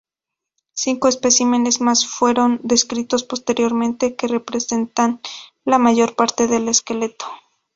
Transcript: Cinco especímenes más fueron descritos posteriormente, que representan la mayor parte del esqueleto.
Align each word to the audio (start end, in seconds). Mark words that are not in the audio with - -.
Cinco 0.73 1.09
especímenes 1.09 1.79
más 1.79 2.07
fueron 2.07 2.59
descritos 2.63 3.23
posteriormente, 3.23 4.15
que 4.15 4.25
representan 4.25 5.21
la 5.63 5.77
mayor 5.77 6.15
parte 6.15 6.47
del 6.47 6.69
esqueleto. 6.69 7.27